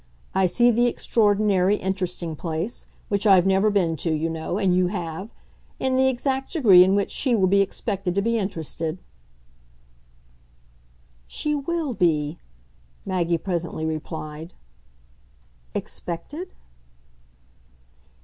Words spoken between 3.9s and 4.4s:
to, you